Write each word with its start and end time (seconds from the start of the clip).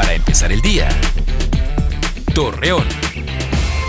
Para 0.00 0.14
empezar 0.14 0.50
el 0.50 0.62
día. 0.62 0.88
Torreón. 2.34 2.86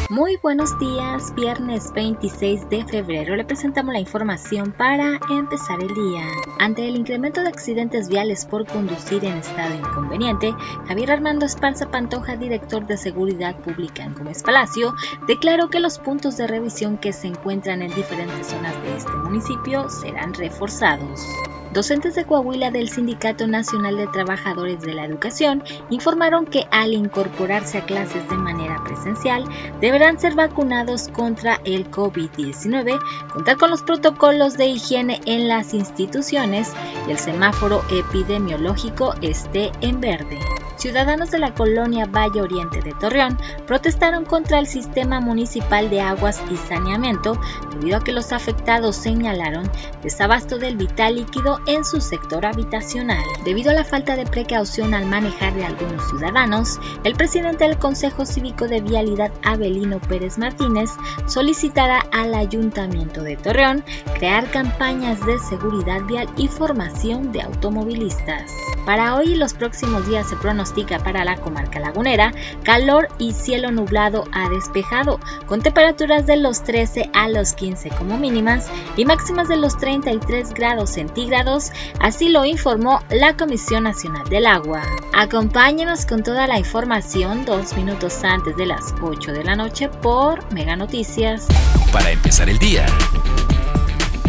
Muy 0.09 0.35
buenos 0.43 0.77
días, 0.77 1.33
viernes 1.35 1.93
26 1.93 2.69
de 2.69 2.83
febrero 2.83 3.37
le 3.37 3.45
presentamos 3.45 3.93
la 3.93 4.01
información 4.01 4.73
para 4.73 5.21
empezar 5.29 5.81
el 5.81 5.87
día. 5.87 6.27
Ante 6.59 6.85
el 6.85 6.97
incremento 6.97 7.41
de 7.41 7.47
accidentes 7.47 8.09
viales 8.09 8.45
por 8.45 8.67
conducir 8.67 9.23
en 9.23 9.37
estado 9.37 9.73
inconveniente, 9.73 10.53
Javier 10.85 11.13
Armando 11.13 11.45
Esparza 11.45 11.89
Pantoja, 11.89 12.35
director 12.35 12.85
de 12.85 12.97
Seguridad 12.97 13.55
Pública 13.61 14.03
en 14.03 14.13
Gómez 14.13 14.43
Palacio, 14.43 14.93
declaró 15.27 15.69
que 15.69 15.79
los 15.79 15.97
puntos 15.97 16.35
de 16.35 16.45
revisión 16.45 16.97
que 16.97 17.13
se 17.13 17.27
encuentran 17.27 17.83
en 17.83 17.95
diferentes 17.95 18.47
zonas 18.47 18.73
de 18.83 18.97
este 18.97 19.13
municipio 19.13 19.89
serán 19.89 20.33
reforzados. 20.33 21.25
Docentes 21.73 22.15
de 22.15 22.25
Coahuila 22.25 22.69
del 22.69 22.89
Sindicato 22.89 23.47
Nacional 23.47 23.95
de 23.95 24.07
Trabajadores 24.07 24.81
de 24.81 24.93
la 24.93 25.05
Educación 25.05 25.63
informaron 25.89 26.45
que 26.45 26.67
al 26.69 26.93
incorporarse 26.93 27.77
a 27.77 27.85
clases 27.85 28.27
de 28.29 28.35
manera 28.35 28.83
presencial 28.83 29.45
deberán 29.79 30.19
ser 30.19 30.35
vacunados 30.35 31.07
contra 31.07 31.61
el 31.63 31.89
COVID-19, 31.89 32.99
contar 33.31 33.57
con 33.57 33.69
los 33.69 33.83
protocolos 33.83 34.57
de 34.57 34.67
higiene 34.67 35.21
en 35.25 35.47
las 35.47 35.73
instituciones 35.73 36.73
y 37.07 37.11
el 37.11 37.17
semáforo 37.17 37.83
epidemiológico 37.89 39.13
esté 39.21 39.71
en 39.81 40.01
verde 40.01 40.39
ciudadanos 40.81 41.29
de 41.29 41.37
la 41.37 41.53
colonia 41.53 42.07
Valle 42.07 42.41
Oriente 42.41 42.81
de 42.81 42.93
Torreón 42.93 43.37
protestaron 43.67 44.25
contra 44.25 44.57
el 44.57 44.65
sistema 44.65 45.21
municipal 45.21 45.91
de 45.91 46.01
aguas 46.01 46.41
y 46.49 46.57
saneamiento 46.57 47.39
debido 47.69 47.97
a 47.97 48.03
que 48.03 48.11
los 48.11 48.33
afectados 48.33 48.95
señalaron 48.95 49.69
desabasto 50.01 50.57
del 50.57 50.77
vital 50.77 51.17
líquido 51.17 51.59
en 51.67 51.85
su 51.85 52.01
sector 52.01 52.47
habitacional. 52.47 53.23
Debido 53.45 53.69
a 53.69 53.75
la 53.75 53.83
falta 53.83 54.15
de 54.15 54.25
precaución 54.25 54.95
al 54.95 55.05
manejar 55.05 55.53
de 55.53 55.65
algunos 55.65 56.09
ciudadanos, 56.09 56.79
el 57.03 57.13
presidente 57.13 57.67
del 57.67 57.77
Consejo 57.77 58.25
Cívico 58.25 58.67
de 58.67 58.81
Vialidad 58.81 59.31
Abelino 59.43 59.99
Pérez 59.99 60.39
Martínez 60.39 60.89
solicitará 61.27 61.99
al 62.11 62.33
Ayuntamiento 62.33 63.21
de 63.21 63.37
Torreón 63.37 63.83
crear 64.15 64.49
campañas 64.49 65.23
de 65.27 65.37
seguridad 65.37 66.01
vial 66.05 66.27
y 66.37 66.47
formación 66.47 67.31
de 67.31 67.43
automovilistas. 67.43 68.51
Para 68.85 69.15
hoy 69.15 69.33
y 69.33 69.35
los 69.35 69.53
próximos 69.53 70.07
días 70.07 70.27
se 70.27 70.35
pronostica 70.35 70.99
para 70.99 71.23
la 71.23 71.37
comarca 71.37 71.79
lagunera 71.79 72.33
calor 72.63 73.07
y 73.17 73.33
cielo 73.33 73.71
nublado 73.71 74.25
a 74.31 74.49
despejado, 74.49 75.19
con 75.45 75.61
temperaturas 75.61 76.25
de 76.25 76.37
los 76.37 76.63
13 76.63 77.09
a 77.13 77.29
los 77.29 77.53
15 77.53 77.89
como 77.89 78.17
mínimas 78.17 78.67
y 78.97 79.05
máximas 79.05 79.47
de 79.47 79.57
los 79.57 79.77
33 79.77 80.53
grados 80.53 80.91
centígrados, 80.91 81.71
así 81.99 82.29
lo 82.29 82.45
informó 82.45 83.01
la 83.09 83.37
Comisión 83.37 83.83
Nacional 83.83 84.27
del 84.29 84.45
Agua. 84.45 84.81
Acompáñenos 85.13 86.05
con 86.05 86.23
toda 86.23 86.47
la 86.47 86.59
información 86.59 87.45
dos 87.45 87.75
minutos 87.75 88.23
antes 88.23 88.55
de 88.57 88.65
las 88.65 88.93
8 89.01 89.31
de 89.31 89.43
la 89.43 89.55
noche 89.55 89.89
por 89.89 90.51
Mega 90.53 90.75
Noticias. 90.75 91.47
Para 91.91 92.11
empezar 92.11 92.49
el 92.49 92.57
día. 92.57 92.85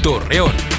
Torreón. 0.02 0.71